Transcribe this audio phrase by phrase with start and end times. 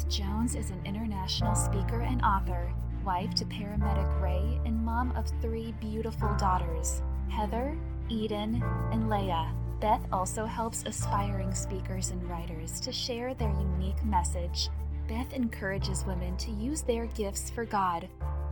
[0.00, 2.72] Beth Jones is an international speaker and author,
[3.04, 7.76] wife to paramedic Ray, and mom of three beautiful daughters Heather,
[8.08, 9.52] Eden, and Leia.
[9.78, 14.70] Beth also helps aspiring speakers and writers to share their unique message.
[15.06, 18.08] Beth encourages women to use their gifts for God,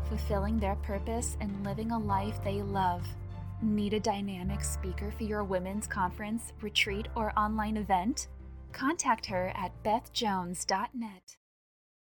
[0.07, 3.07] fulfilling their purpose and living a life they love.
[3.63, 8.29] Need a dynamic speaker for your women's conference, retreat, or online event?
[8.73, 11.38] Contact her at bethjones.net.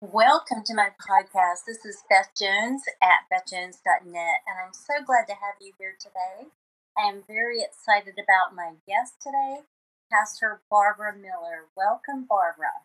[0.00, 1.64] Welcome to my podcast.
[1.66, 6.48] This is Beth Jones at bethjones.net, and I'm so glad to have you here today.
[6.98, 9.60] I am very excited about my guest today,
[10.12, 11.68] Pastor Barbara Miller.
[11.76, 12.84] Welcome, Barbara.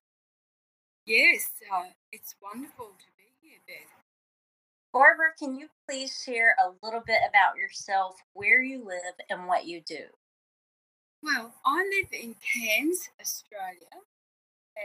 [1.06, 4.04] Yes, uh, it's wonderful to be here, Beth.
[4.94, 9.66] Barbara, can you please share a little bit about yourself, where you live, and what
[9.66, 10.06] you do?
[11.22, 14.06] Well, I live in Cairns, Australia,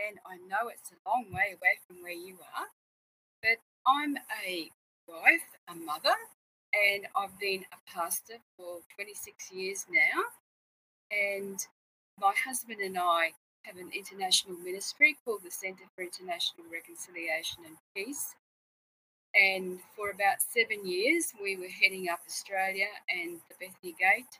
[0.08, 2.66] and I know it's a long way away from where you are,
[3.42, 4.70] but I'm a
[5.08, 6.16] wife, a mother,
[6.74, 10.22] and I've been a pastor for 26 years now.
[11.10, 11.58] And
[12.20, 13.32] my husband and I
[13.64, 18.34] have an international ministry called the Centre for International Reconciliation and Peace.
[19.34, 24.38] And for about seven years, we were heading up Australia and the Bethany Gate,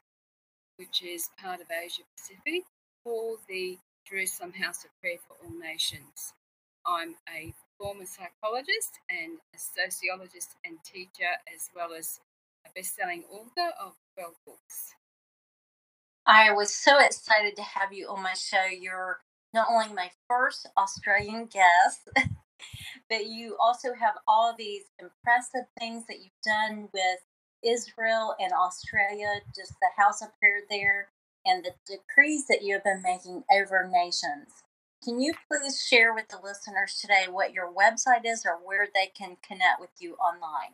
[0.77, 2.65] which is part of Asia Pacific,
[3.03, 6.35] for the Jerusalem House of Prayer for All Nations.
[6.87, 12.21] I'm a former psychologist and a sociologist and teacher, as well as
[12.67, 14.95] a best selling author of 12 books.
[16.27, 18.65] I was so excited to have you on my show.
[18.67, 19.21] You're
[19.55, 22.09] not only my first Australian guest,
[23.11, 27.21] but you also have all these impressive things that you've done with
[27.65, 31.09] Israel and Australia, just the house of prayer there,
[31.45, 34.63] and the decrees that you have been making over nations.
[35.05, 39.09] Can you please share with the listeners today what your website is or where they
[39.15, 40.73] can connect with you online?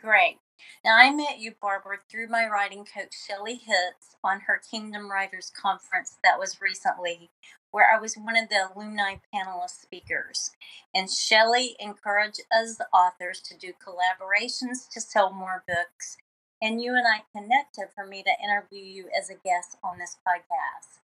[0.01, 0.39] Great.
[0.83, 5.51] Now, I met you, Barbara, through my writing coach, Shelley Hitz, on her Kingdom Writers
[5.55, 7.29] Conference that was recently,
[7.69, 10.51] where I was one of the alumni panelist speakers.
[10.95, 16.17] And Shelley encouraged us authors to do collaborations to sell more books.
[16.63, 20.17] And you and I connected for me to interview you as a guest on this
[20.27, 21.01] podcast.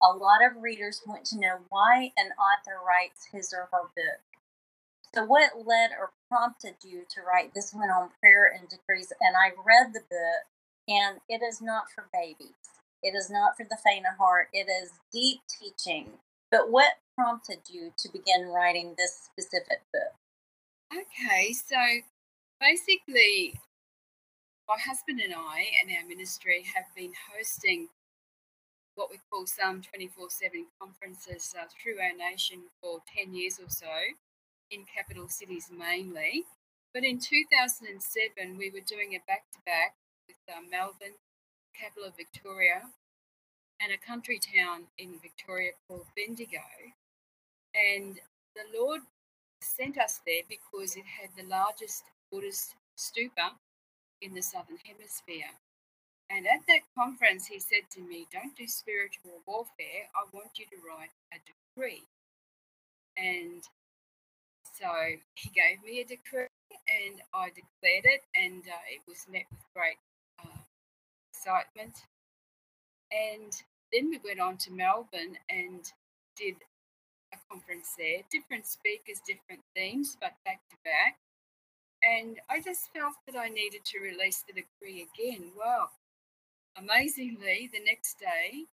[0.00, 4.35] A lot of readers want to know why an author writes his or her book.
[5.16, 9.10] So, what led or prompted you to write this one on prayer and decrees?
[9.18, 10.44] And I read the book,
[10.88, 12.52] and it is not for babies.
[13.02, 14.48] It is not for the faint of heart.
[14.52, 16.18] It is deep teaching.
[16.50, 20.12] But what prompted you to begin writing this specific book?
[20.92, 21.76] Okay, so
[22.60, 23.58] basically,
[24.68, 27.88] my husband and I and our ministry have been hosting
[28.96, 33.70] what we call Psalm 24 7 conferences uh, through our nation for 10 years or
[33.70, 33.86] so
[34.70, 36.44] in capital cities mainly.
[36.92, 39.94] But in 2007, we were doing a back to back
[40.26, 41.18] with uh, Melbourne,
[41.74, 42.82] capital of Victoria,
[43.80, 46.64] and a country town in Victoria called Bendigo.
[47.74, 48.18] And
[48.54, 49.02] the Lord
[49.60, 53.52] sent us there because it had the largest Buddhist stupa
[54.22, 55.52] in the southern hemisphere.
[56.30, 60.10] And at that conference, he said to me, Don't do spiritual warfare.
[60.16, 62.02] I want you to write a decree.
[63.16, 63.62] And
[64.78, 64.88] so
[65.34, 69.64] he gave me a decree and I declared it, and uh, it was met with
[69.74, 69.98] great
[70.42, 70.62] uh,
[71.32, 71.94] excitement.
[73.10, 73.52] And
[73.92, 75.82] then we went on to Melbourne and
[76.36, 76.56] did
[77.32, 81.18] a conference there, different speakers, different themes, but back to back.
[82.02, 85.52] And I just felt that I needed to release the decree again.
[85.56, 85.90] Well,
[86.76, 88.66] amazingly, the next day,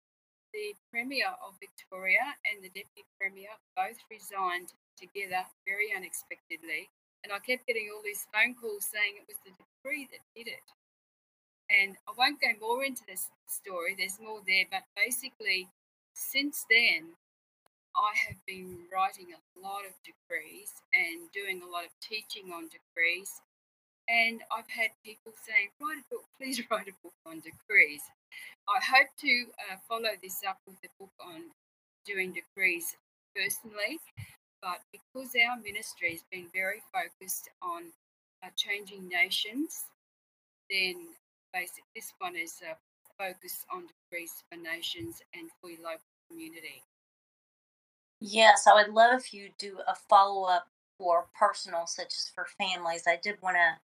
[0.52, 6.90] the Premier of Victoria and the Deputy Premier both resigned together very unexpectedly.
[7.22, 10.48] And I kept getting all these phone calls saying it was the decree that did
[10.48, 10.66] it.
[11.70, 15.68] And I won't go more into this story, there's more there, but basically,
[16.14, 17.14] since then,
[17.94, 22.70] I have been writing a lot of decrees and doing a lot of teaching on
[22.70, 23.42] decrees.
[24.10, 28.02] And I've had people saying, write a book, please write a book on decrees.
[28.68, 31.54] I hope to uh, follow this up with a book on
[32.04, 32.96] doing decrees
[33.34, 34.00] personally
[34.62, 37.84] but because our ministry has been very focused on
[38.44, 39.84] uh, changing nations,
[40.70, 41.08] then
[41.52, 42.76] basic, this one is a,
[43.18, 46.82] focus on decrees for nations and for your local community.
[48.18, 52.46] Yes, I would love if you do a follow up for personal, such as for
[52.56, 53.02] families.
[53.06, 53.76] I did want to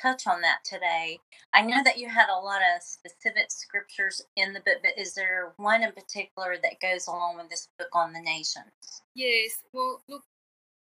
[0.00, 1.18] touch on that today.
[1.52, 5.14] I know that you had a lot of specific scriptures in the book, but is
[5.14, 9.02] there one in particular that goes along with this book on the nations?
[9.14, 9.62] Yes.
[9.72, 10.24] Well, look,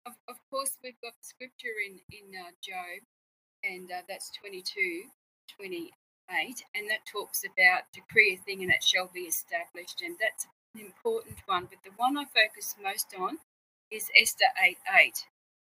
[0.07, 3.03] of, of course, we've got scripture in, in uh, Job,
[3.65, 5.05] and uh, that's 22,
[5.57, 5.93] 28,
[6.75, 10.81] and that talks about decree a thing and it shall be established, and that's an
[10.81, 11.69] important one.
[11.69, 13.39] But the one I focus most on
[13.91, 15.25] is Esther 8 8.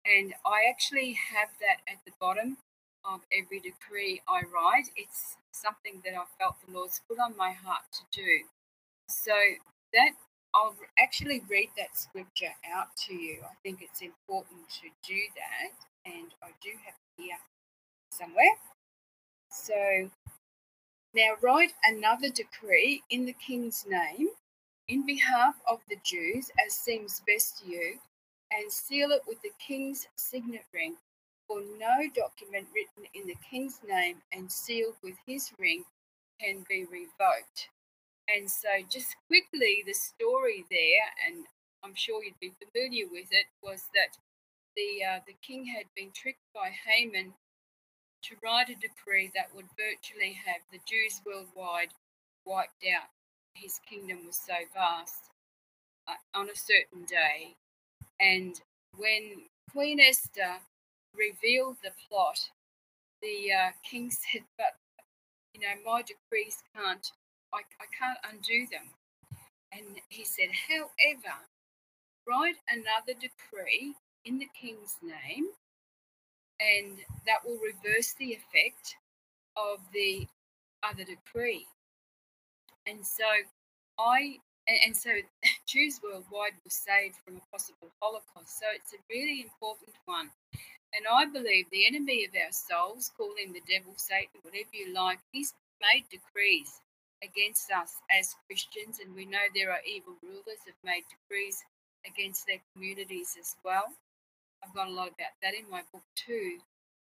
[0.06, 2.57] And I actually have that at the bottom
[3.05, 4.89] of every decree I write.
[4.95, 8.45] It's something that I felt the Lord's put on my heart to do.
[9.07, 9.33] So
[9.94, 10.11] that
[10.55, 13.39] I'll actually read that scripture out to you.
[13.44, 15.73] I think it's important to do that,
[16.05, 17.38] and I do have it here
[18.11, 18.55] somewhere.
[19.50, 20.09] So
[21.15, 24.29] now write another decree in the king's name
[24.88, 28.00] in behalf of the Jews as seems best to you,
[28.51, 30.95] and seal it with the king's signet ring
[31.53, 35.83] for no document written in the king's name and sealed with his ring
[36.41, 37.69] can be revoked.
[38.33, 41.45] And so, just quickly, the story there, and
[41.83, 44.17] I'm sure you'd be familiar with it, was that
[44.75, 47.33] the uh, the king had been tricked by Haman
[48.23, 51.94] to write a decree that would virtually have the Jews worldwide
[52.45, 53.09] wiped out.
[53.53, 55.29] His kingdom was so vast
[56.07, 57.55] uh, on a certain day,
[58.19, 58.59] and
[58.97, 60.61] when Queen Esther
[61.15, 62.39] revealed the plot,
[63.21, 64.75] the uh, king said, "But
[65.54, 67.12] you know, my decrees can't.
[67.54, 68.89] I, I can't undo them."
[69.71, 71.38] And he said, "However,
[72.27, 73.95] write another decree
[74.25, 75.48] in the king's name,
[76.60, 78.95] and that will reverse the effect
[79.56, 80.27] of the
[80.83, 81.68] other decree."
[82.86, 83.24] And so
[83.98, 85.12] I and, and, so
[85.68, 88.60] Jews worldwide were saved from a possible Holocaust.
[88.60, 90.30] So it's a really important one.
[90.93, 94.93] And I believe the enemy of our souls, call him the devil, Satan, whatever you
[94.93, 96.79] like, he's made decrees
[97.23, 98.99] against us as Christians.
[99.03, 101.63] And we know there are evil rulers have made decrees
[102.05, 103.89] against their communities as well.
[104.63, 106.59] I've got a lot about that in my book too.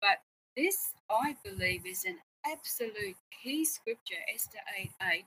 [0.00, 0.24] But
[0.56, 2.18] this, I believe, is an
[2.50, 5.24] absolute key scripture, Esther 8 8,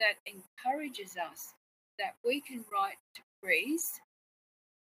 [0.00, 1.54] that encourages us
[1.98, 4.00] that we can write decrees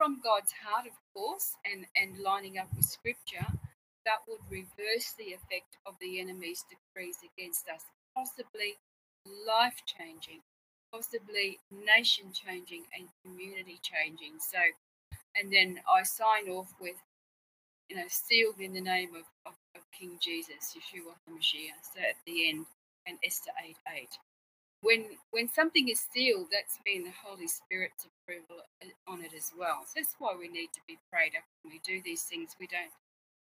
[0.02, 3.46] from God's heart, of course, and, and lining up with scripture,
[4.04, 7.86] that would reverse the effect of the enemy's decrees against us,
[8.18, 8.82] possibly
[9.46, 10.42] life changing,
[10.92, 14.42] possibly nation changing, and community changing.
[14.42, 14.58] So,
[15.38, 16.98] and then I sign off with,
[17.88, 21.86] you know, sealed in the name of, of, of King Jesus, Yeshua HaMashiach.
[21.94, 22.66] So at the end,
[23.06, 24.10] and Esther 8 8
[24.82, 28.64] when when something is sealed, that's been the Holy Spirit's approval
[29.08, 29.82] on it as well.
[29.86, 32.56] So that's why we need to be prayed up when we do these things.
[32.60, 32.92] We don't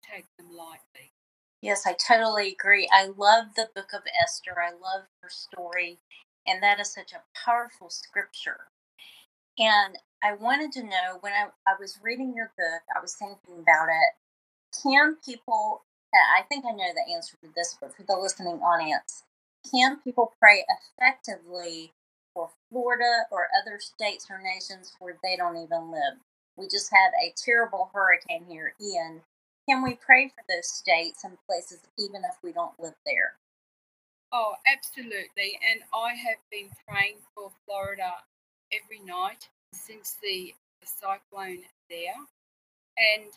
[0.03, 1.13] take them lightly.
[1.61, 2.89] Yes, I totally agree.
[2.93, 4.57] I love the book of Esther.
[4.61, 5.99] I love her story,
[6.47, 8.69] and that is such a powerful scripture.
[9.59, 13.63] And I wanted to know when I, I was reading your book, I was thinking
[13.63, 14.13] about it.
[14.83, 19.25] Can people, I think I know the answer to this, but for the listening audience,
[19.71, 21.93] can people pray effectively
[22.35, 26.19] for Florida or other states or nations where they don't even live?
[26.57, 29.23] We just had a terrible hurricane here, Ian.
[29.69, 33.35] Can we pray for those states and places even if we don't live there?
[34.33, 35.59] Oh, absolutely.
[35.71, 38.13] And I have been praying for Florida
[38.73, 42.17] every night since the, the cyclone there.
[42.97, 43.31] And,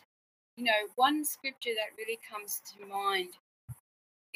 [0.56, 3.30] you know, one scripture that really comes to mind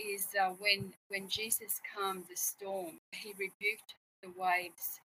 [0.01, 5.01] is uh, when when Jesus calmed the storm, he rebuked the waves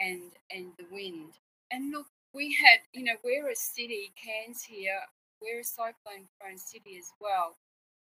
[0.00, 1.34] and and the wind.
[1.70, 5.00] And look, we had, you know, we're a city, Cairns here,
[5.40, 7.56] we're a cyclone prone city as well.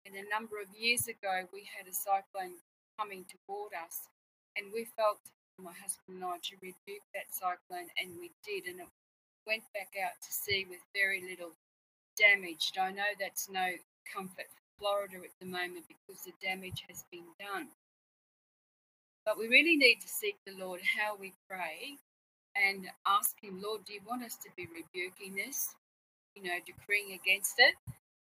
[0.05, 2.59] And a number of years ago, we had a cyclone
[2.99, 4.09] coming toward us,
[4.57, 5.21] and we felt,
[5.59, 8.67] my husband and I, to rebuke that cyclone, and we did.
[8.67, 8.89] And it
[9.47, 11.53] went back out to sea with very little
[12.19, 12.73] damage.
[12.81, 13.77] I know that's no
[14.13, 14.51] comfort
[14.83, 17.69] Florida at the moment because the damage has been done.
[19.25, 22.03] But we really need to seek the Lord how we pray
[22.59, 25.71] and ask Him, Lord, do you want us to be rebuking this?
[26.35, 27.79] You know, decreeing against it?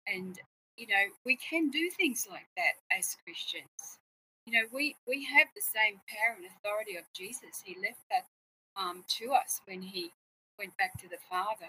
[0.09, 0.41] And,
[0.79, 4.01] you know, we can do things like that as Christians.
[4.47, 7.61] You know, we, we have the same power and authority of Jesus.
[7.63, 8.25] He left that
[8.81, 10.11] um, to us when He
[10.59, 11.69] went back to the Father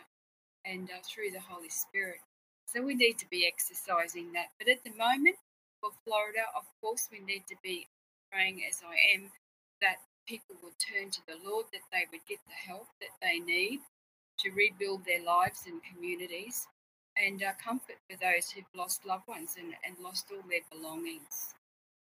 [0.63, 2.23] and uh, through the Holy Spirit.
[2.67, 4.47] So we need to be exercising that.
[4.59, 5.37] But at the moment,
[5.81, 7.87] for Florida, of course, we need to be
[8.31, 9.31] praying as I am
[9.81, 9.97] that
[10.27, 13.79] people would turn to the Lord, that they would get the help that they need
[14.39, 16.67] to rebuild their lives and communities,
[17.17, 21.55] and uh, comfort for those who've lost loved ones and, and lost all their belongings.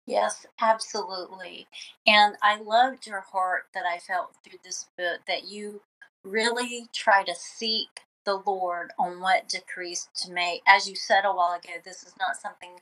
[0.06, 1.66] Yes, absolutely.
[2.06, 5.82] And I loved your heart that I felt through this book that you
[6.24, 10.62] really try to seek the Lord on what decrees to make.
[10.68, 12.72] As you said a while ago, this is not something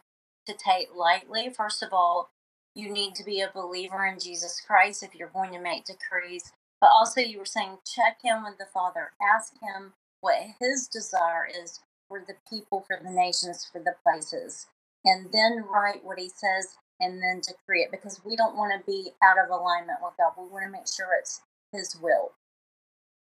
[0.48, 1.50] to take lightly.
[1.56, 2.30] First of all,
[2.74, 6.52] you need to be a believer in Jesus Christ if you're going to make decrees.
[6.80, 11.48] But also, you were saying, check in with the Father, ask Him what His desire
[11.62, 14.66] is for the people, for the nations, for the places,
[15.04, 18.86] and then write what He says and then decree it because we don't want to
[18.90, 20.32] be out of alignment with God.
[20.38, 22.32] We want to make sure it's His will.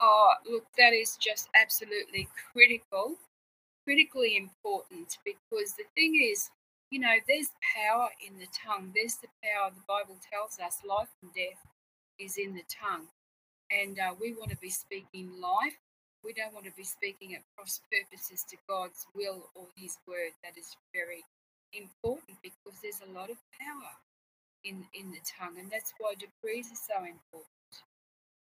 [0.02, 3.16] Oh, look, that is just absolutely critical,
[3.86, 6.50] critically important because the thing is,
[6.90, 8.92] you know, there's power in the tongue.
[8.96, 11.60] There's the power, the Bible tells us life and death
[12.18, 13.08] is in the tongue.
[13.72, 15.78] And uh, we want to be speaking life.
[16.24, 20.32] We don't want to be speaking at cross purposes to God's will or His word.
[20.44, 21.24] That is very
[21.74, 23.94] important because there's a lot of power
[24.64, 27.48] in in the tongue, and that's why decrees are so important.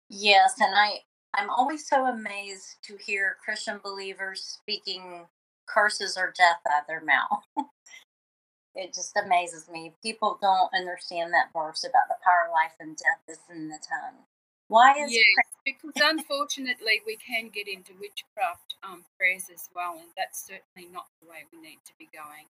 [0.09, 1.01] Yes, and I
[1.35, 5.27] I'm always so amazed to hear Christian believers speaking
[5.67, 7.43] curses or death out of their mouth.
[8.75, 9.93] it just amazes me.
[10.03, 13.79] People don't understand that verse about the power of life and death is in the
[13.83, 14.25] tongue.
[14.69, 15.25] Why is yes,
[15.65, 21.07] because unfortunately we can get into witchcraft um, prayers as well, and that's certainly not
[21.21, 22.49] the way we need to be going.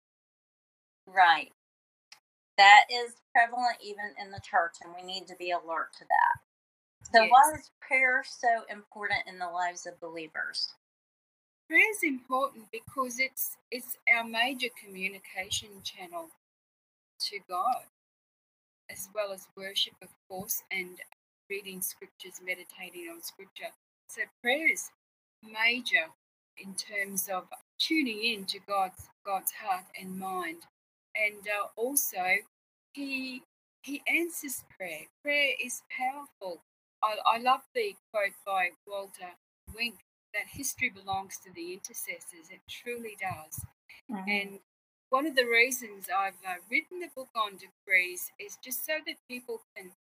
[1.07, 1.51] Right.
[2.59, 6.46] That is prevalent even in the church, and we need to be alert to that.
[7.03, 7.31] So, yes.
[7.31, 10.75] why is prayer so important in the lives of believers?
[11.69, 16.29] Prayer is important because it's it's our major communication channel
[17.21, 17.85] to God,
[18.91, 20.99] as well as worship, of course, and
[21.49, 23.73] reading scriptures, meditating on scripture.
[24.09, 24.91] So prayer is
[25.43, 26.07] major
[26.59, 27.45] in terms of
[27.79, 30.63] tuning in to God's God's heart and mind
[31.17, 32.23] and uh, also
[32.93, 33.43] he
[33.83, 35.07] he answers prayer.
[35.23, 36.61] Prayer is powerful.
[37.07, 39.31] I, I love the quote by Walter
[39.75, 39.95] Wink
[40.35, 42.51] that history belongs to the intercessors.
[42.51, 43.65] It truly does.
[44.11, 44.29] Mm-hmm.
[44.29, 44.59] And
[45.11, 49.17] one of the reasons I've uh, written the book on decrees is just so that
[49.29, 49.93] people can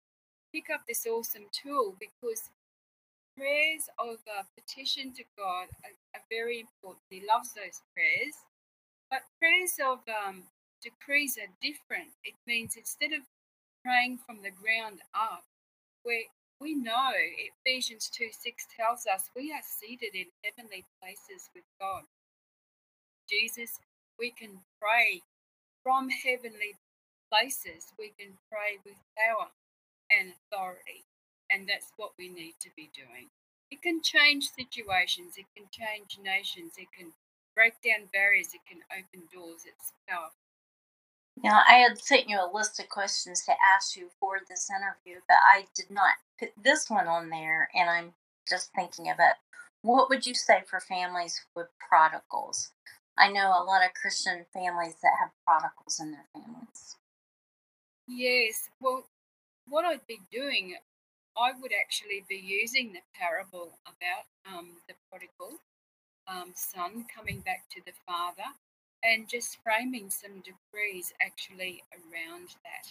[0.51, 2.49] pick up this awesome tool because
[3.37, 7.03] prayers of uh, petition to God are, are, very important.
[7.09, 8.33] He loves those prayers.
[9.11, 10.43] But prayers of um,
[10.81, 12.17] decrees are different.
[12.23, 13.21] It means instead of
[13.83, 15.43] praying from the ground up,
[16.03, 16.25] where
[16.65, 22.09] we know Ephesians 2 6 tells us we are seated in heavenly places with God.
[23.29, 23.77] Jesus,
[24.17, 25.21] we can pray
[25.83, 26.73] from heavenly
[27.29, 27.93] places.
[27.99, 29.53] We can pray with power
[30.09, 31.05] and authority.
[31.51, 33.29] And that's what we need to be doing.
[33.69, 37.13] It can change situations, it can change nations, it can
[37.53, 39.69] break down barriers, it can open doors.
[39.69, 40.44] It's powerful.
[41.43, 45.21] Now, I had sent you a list of questions to ask you for this interview,
[45.27, 48.13] but I did not put this one on there, and I'm
[48.47, 49.35] just thinking of it.
[49.81, 52.71] What would you say for families with prodigals?
[53.17, 56.95] I know a lot of Christian families that have prodigals in their families.
[58.07, 59.05] Yes, well,
[59.67, 60.75] what I'd be doing,
[61.37, 65.59] I would actually be using the parable about um, the prodigal
[66.27, 68.49] um, son coming back to the father
[69.05, 72.89] and just framing some decrees actually around that.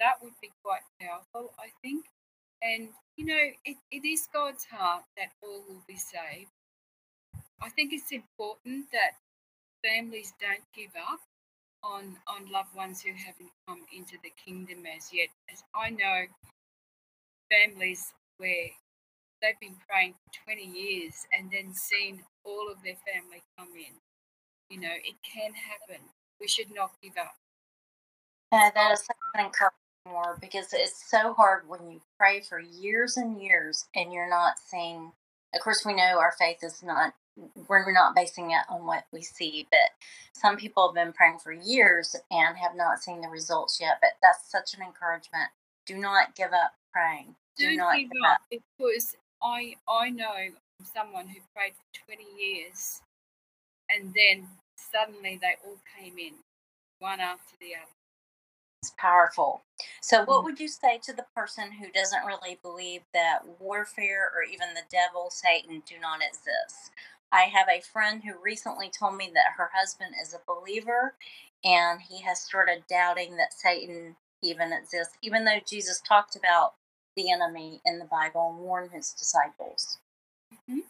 [0.00, 2.06] That would be quite powerful, I think.
[2.62, 6.50] And, you know, it, it is God's heart that all will be saved.
[7.62, 9.12] I think it's important that
[9.84, 11.20] families don't give up
[11.82, 15.28] on, on loved ones who haven't come into the kingdom as yet.
[15.50, 16.24] As I know
[17.50, 18.68] families where
[19.40, 23.94] they've been praying for 20 years and then seen all of their family come in
[24.70, 26.02] you know, it can happen.
[26.40, 27.34] We should not give up.
[28.52, 29.74] Yeah, that is such an encouragement
[30.08, 34.54] more because it's so hard when you pray for years and years and you're not
[34.64, 35.12] seeing.
[35.54, 37.14] Of course, we know our faith is not.
[37.68, 39.90] We're not basing it on what we see, but
[40.32, 43.98] some people have been praying for years and have not seen the results yet.
[44.00, 45.50] But that's such an encouragement.
[45.84, 47.34] Do not give up praying.
[47.58, 50.32] Do Do not give up because I I know
[50.94, 53.02] someone who prayed for 20 years
[53.90, 56.34] and then suddenly they all came in,
[56.98, 57.90] one after the other.
[58.82, 59.62] It's powerful.
[60.02, 60.44] So, what mm.
[60.44, 64.82] would you say to the person who doesn't really believe that warfare or even the
[64.90, 66.92] devil, Satan, do not exist?
[67.32, 71.14] I have a friend who recently told me that her husband is a believer
[71.64, 76.74] and he has started doubting that Satan even exists, even though Jesus talked about
[77.16, 79.98] the enemy in the Bible and warned his disciples.
[80.54, 80.80] Mm-hmm.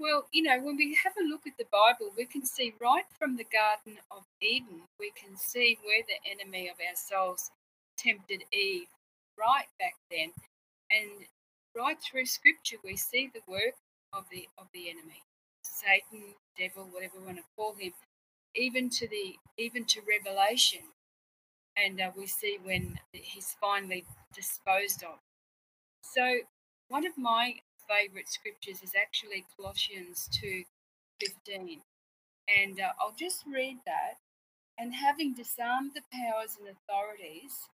[0.00, 3.04] Well, you know, when we have a look at the Bible, we can see right
[3.18, 7.50] from the Garden of Eden, we can see where the enemy of our souls
[7.96, 8.86] tempted Eve
[9.36, 10.32] right back then.
[10.90, 11.26] And
[11.76, 13.74] right through scripture we see the work
[14.12, 15.22] of the of the enemy.
[15.62, 17.92] Satan, devil, whatever you want to call him,
[18.54, 20.94] even to the even to Revelation.
[21.76, 25.18] And uh, we see when he's finally disposed of.
[26.02, 26.40] So
[26.88, 27.56] one of my
[27.88, 30.64] favorite scriptures is actually Colossians 2
[31.20, 31.80] 15.
[32.48, 34.18] And uh, I'll just read that.
[34.78, 37.68] And having disarmed the powers and authorities,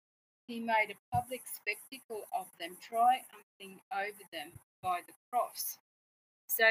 [0.46, 4.52] he made a public spectacle of them, triumphing over them
[4.82, 5.78] by the cross.
[6.46, 6.66] So,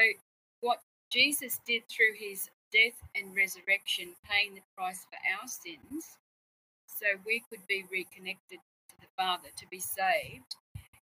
[0.60, 0.80] what
[1.10, 6.18] Jesus did through his death and resurrection, paying the price for our sins,
[6.86, 10.54] so we could be reconnected to the Father to be saved,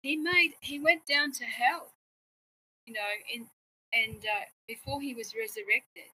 [0.02, 1.90] he made he went down to hell
[2.90, 3.46] you know in
[3.94, 6.10] and uh, before he was resurrected.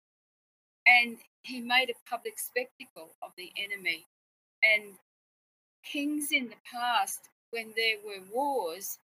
[0.88, 4.06] And he made a public spectacle of the enemy.
[4.64, 4.96] And
[5.84, 9.00] kings in the past when there were wars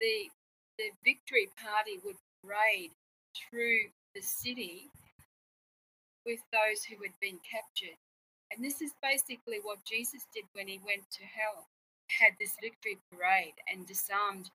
[0.00, 0.30] the
[0.78, 2.90] the victory party would parade
[3.36, 4.88] through the city
[6.26, 7.98] with those who had been captured.
[8.50, 11.68] And this is basically what jesus did when he went to hell
[12.20, 14.50] had this victory parade and disarmed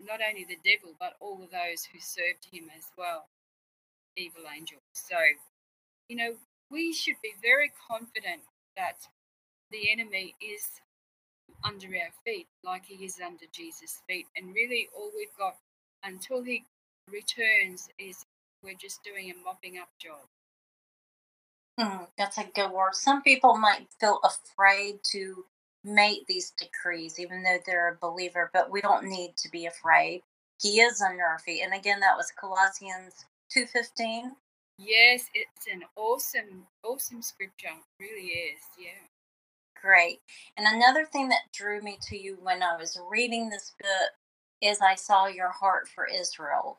[0.00, 3.28] not only the devil but all of those who served him as well,
[4.16, 4.82] evil angels.
[4.92, 5.16] So,
[6.08, 6.34] you know,
[6.70, 8.42] we should be very confident
[8.76, 8.98] that
[9.70, 10.80] the enemy is
[11.62, 14.26] under our feet, like he is under Jesus' feet.
[14.36, 15.56] And really, all we've got
[16.02, 16.64] until he
[17.10, 18.24] returns is
[18.62, 20.26] we're just doing a mopping up job.
[21.78, 22.94] Mm, that's a good word.
[22.94, 25.44] Some people might feel afraid to
[25.84, 30.22] make these decrees, even though they're a believer, but we don't need to be afraid.
[30.60, 31.62] He is under our feet.
[31.62, 34.30] And again, that was Colossians 2.15.
[34.78, 37.68] Yes, it's an awesome, awesome scripture.
[37.68, 39.06] It really is, yeah.
[39.80, 40.20] Great.
[40.56, 44.10] And another thing that drew me to you when I was reading this book
[44.62, 46.78] is I saw your heart for Israel.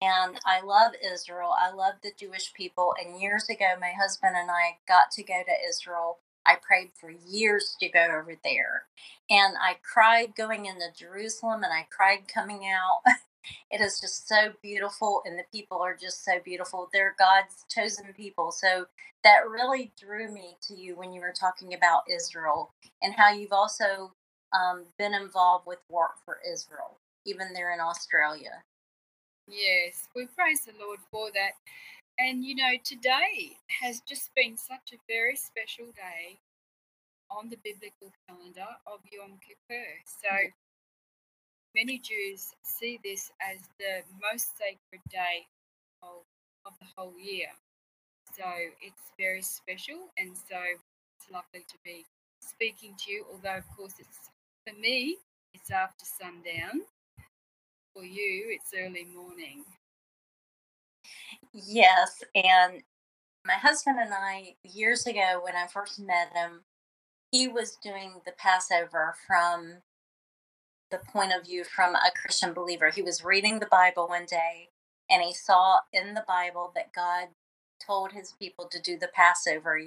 [0.00, 1.54] And I love Israel.
[1.58, 2.94] I love the Jewish people.
[3.02, 7.10] And years ago, my husband and I got to go to Israel I prayed for
[7.10, 8.84] years to go over there.
[9.30, 13.02] And I cried going into Jerusalem and I cried coming out.
[13.70, 16.88] it is just so beautiful, and the people are just so beautiful.
[16.92, 18.52] They're God's chosen people.
[18.52, 18.86] So
[19.24, 23.52] that really drew me to you when you were talking about Israel and how you've
[23.52, 24.12] also
[24.52, 28.62] um, been involved with work for Israel, even there in Australia.
[29.48, 31.52] Yes, we praise the Lord for that.
[32.18, 36.38] And you know, today has just been such a very special day
[37.28, 39.86] on the biblical calendar of Yom Kippur.
[40.06, 40.30] So
[41.74, 45.46] many Jews see this as the most sacred day
[46.02, 46.22] of,
[46.64, 47.48] of the whole year.
[48.36, 48.44] So
[48.80, 50.58] it's very special, and so
[51.18, 52.04] it's lovely to be
[52.40, 53.26] speaking to you.
[53.32, 54.30] Although, of course, it's
[54.66, 55.16] for me,
[55.52, 56.82] it's after sundown.
[57.92, 59.64] For you, it's early morning.
[61.52, 62.82] Yes, and
[63.46, 66.62] my husband and I, years ago when I first met him,
[67.30, 69.82] he was doing the Passover from
[70.90, 72.90] the point of view from a Christian believer.
[72.90, 74.68] He was reading the Bible one day
[75.10, 77.28] and he saw in the Bible that God
[77.84, 79.80] told his people to do the Passover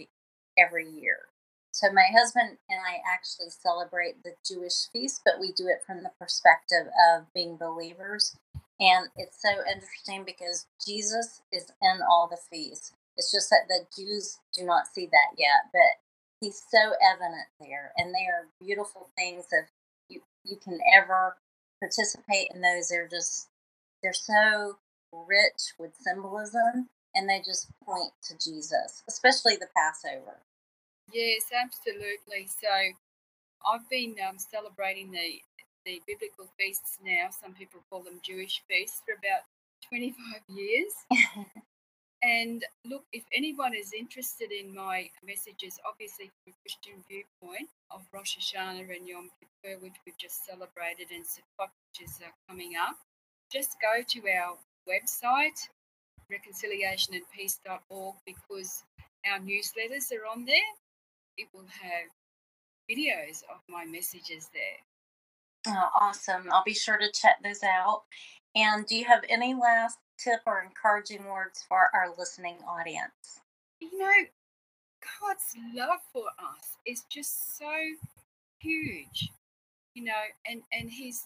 [0.58, 1.30] every year.
[1.72, 6.04] So my husband and I actually celebrate the Jewish feast, but we do it from
[6.04, 8.36] the perspective of being believers.
[8.80, 12.94] And it's so interesting because Jesus is in all the feasts.
[13.16, 16.02] It's just that the Jews do not see that yet, but
[16.42, 17.92] he's so evident there.
[17.98, 19.66] And they are beautiful things if
[20.10, 21.38] you, you can ever
[21.82, 22.90] participate in those.
[22.90, 23.50] They're just,
[24.04, 24.78] they're so
[25.12, 30.38] rich with symbolism and they just point to Jesus, especially the Passover.
[31.12, 32.48] Yes, absolutely.
[32.48, 32.68] So
[33.66, 35.42] I've been um, celebrating the
[35.88, 37.32] the biblical feasts now.
[37.32, 39.48] Some people call them Jewish feasts for about
[39.88, 40.92] 25 years.
[42.22, 48.04] and look, if anyone is interested in my messages, obviously from a Christian viewpoint of
[48.14, 52.74] Rosh Hashanah and Yom Kippur, which we've just celebrated, and Sukkot, which is uh, coming
[52.76, 52.98] up,
[53.50, 55.72] just go to our website,
[56.28, 58.84] reconciliationandpeace.org, because
[59.32, 60.72] our newsletters are on there.
[61.38, 62.12] It will have
[62.92, 64.84] videos of my messages there.
[65.68, 66.50] Oh, awesome.
[66.52, 68.04] I'll be sure to check those out.
[68.56, 73.42] And do you have any last tip or encouraging words for our listening audience?
[73.80, 74.14] You know,
[75.22, 77.72] God's love for us is just so
[78.60, 79.30] huge,
[79.94, 80.14] you know,
[80.48, 81.26] and, and he's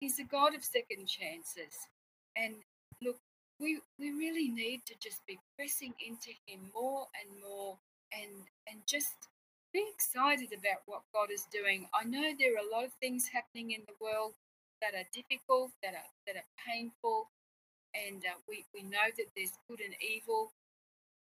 [0.00, 1.74] he's a God of second chances.
[2.36, 2.56] And
[3.02, 3.16] look,
[3.60, 7.78] we we really need to just be pressing into him more and more
[8.12, 8.32] and
[8.68, 9.14] and just
[9.78, 11.86] be excited about what God is doing.
[11.94, 14.34] I know there are a lot of things happening in the world
[14.82, 17.30] that are difficult, that are that are painful,
[17.94, 20.50] and uh, we we know that there's good and evil,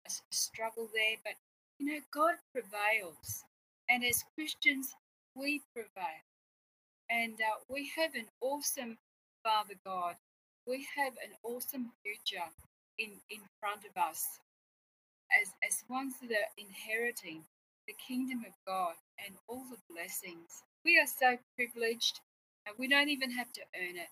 [0.07, 1.17] a, a struggle there.
[1.23, 1.35] But
[1.79, 3.43] you know, God prevails,
[3.89, 4.95] and as Christians,
[5.35, 6.23] we prevail,
[7.09, 8.97] and uh, we have an awesome
[9.43, 10.15] Father God.
[10.65, 12.47] We have an awesome future
[12.97, 14.39] in in front of us,
[15.41, 17.43] as as ones that are inheriting
[17.87, 18.95] the kingdom of God
[19.25, 20.63] and all the blessings.
[20.83, 22.21] We are so privileged
[22.65, 24.09] and we don't even have to earn it.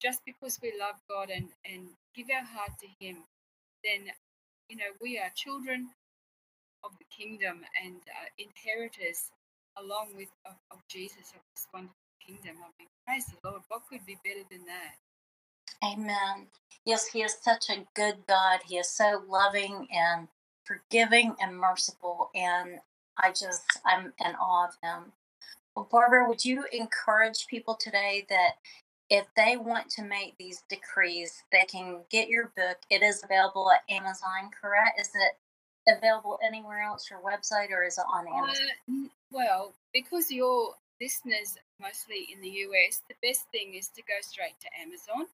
[0.00, 3.24] Just because we love God and, and give our heart to Him,
[3.84, 4.12] then,
[4.68, 5.90] you know, we are children
[6.84, 9.30] of the kingdom and uh, inheritors
[9.78, 12.56] along with of, of Jesus of this wonderful kingdom.
[12.62, 13.62] I mean, praise the Lord.
[13.68, 14.94] What could be better than that?
[15.84, 16.46] Amen.
[16.84, 18.60] Yes, He is such a good God.
[18.66, 20.28] He is so loving and
[20.64, 22.30] forgiving and merciful.
[22.34, 22.80] And
[23.18, 25.12] I just, I'm in awe of him.
[25.74, 28.54] Well, Barbara, would you encourage people today that
[29.10, 32.78] if they want to make these decrees, they can get your book?
[32.90, 35.00] It is available at Amazon, correct?
[35.00, 38.66] Is it available anywhere else, your website, or is it on Amazon?
[38.88, 44.18] Uh, well, because your listeners mostly in the US, the best thing is to go
[44.20, 45.26] straight to Amazon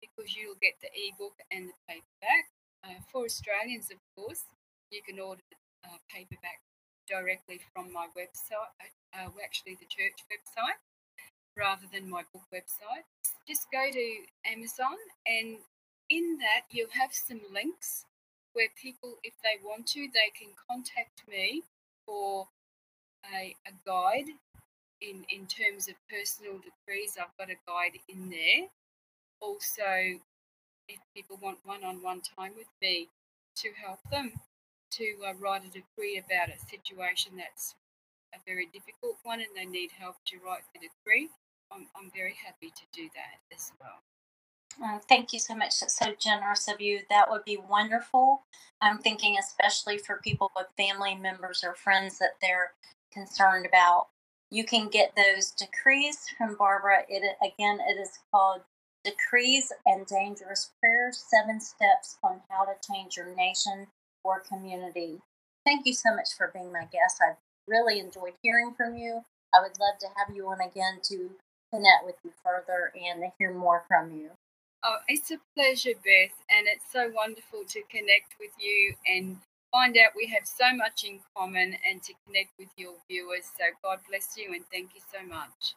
[0.00, 2.44] because you'll get the ebook and the paperback.
[2.84, 4.44] Uh, for Australians, of course,
[4.90, 6.60] you can order the uh, paperback
[7.08, 8.72] directly from my website,
[9.14, 10.78] uh, actually the church website,
[11.56, 13.06] rather than my book website.
[13.46, 15.58] Just go to Amazon, and
[16.10, 18.04] in that you'll have some links
[18.52, 21.62] where people, if they want to, they can contact me
[22.06, 22.48] for
[23.34, 24.30] a, a guide
[25.00, 27.16] in, in terms of personal decrees.
[27.20, 28.68] I've got a guide in there.
[29.40, 30.20] Also,
[30.88, 33.08] if people want one on one time with me
[33.56, 34.32] to help them
[34.96, 37.74] to uh, write a decree about a situation that's
[38.34, 41.30] a very difficult one and they need help to write the decree,
[41.72, 44.02] I'm, I'm very happy to do that as well.
[44.82, 45.80] Uh, thank you so much.
[45.80, 47.00] That's so generous of you.
[47.08, 48.42] That would be wonderful.
[48.80, 52.72] I'm thinking, especially for people with family members or friends that they're
[53.12, 54.08] concerned about.
[54.50, 57.04] You can get those decrees from Barbara.
[57.08, 58.60] It again, it is called
[59.02, 63.86] Decrees and Dangerous Prayers: Seven Steps on How to Change Your Nation
[64.40, 65.20] community.
[65.64, 67.20] Thank you so much for being my guest.
[67.26, 67.36] I've
[67.66, 69.22] really enjoyed hearing from you.
[69.54, 71.30] I would love to have you on again to
[71.72, 74.30] connect with you further and to hear more from you.
[74.84, 79.38] Oh, it's a pleasure, Beth, and it's so wonderful to connect with you and
[79.72, 83.44] find out we have so much in common and to connect with your viewers.
[83.58, 85.74] So, God bless you and thank you so much.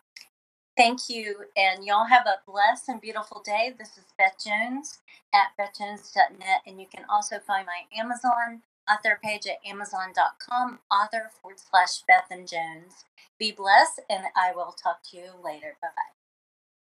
[0.79, 3.75] Thank you, and y'all have a blessed and beautiful day.
[3.77, 4.99] This is Beth Jones
[5.35, 11.59] at bethjones.net, and you can also find my Amazon author page at amazon.com, author forward
[11.59, 13.05] slash Beth and Jones.
[13.37, 15.75] Be blessed, and I will talk to you later.
[15.81, 16.18] Bye bye.